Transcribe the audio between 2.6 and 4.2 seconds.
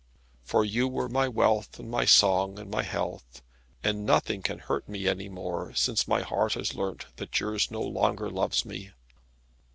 my health, and